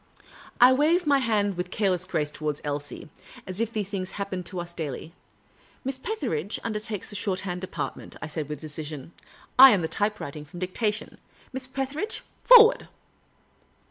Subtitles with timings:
[0.59, 3.07] I waved ni}^ hand with careless grace towards Elsie—
[3.45, 5.13] as if these things happened to us daily.
[5.85, 9.11] ''Miss Petheridge under takes the shorthand department," I said, with decision."
[9.59, 11.19] I am the typewriting from dictation.
[11.53, 12.87] Miss Petheridge, for ward